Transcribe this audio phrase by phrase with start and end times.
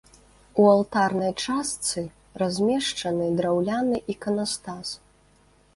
[0.61, 2.01] У алтарнай частцы
[2.43, 4.99] размешчаны драўляны іканастас.